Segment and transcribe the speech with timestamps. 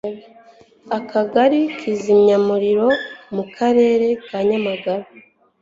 [0.97, 2.87] Akagali Kizimyamuriro,
[3.35, 5.07] mu Karere ka Nyamagabe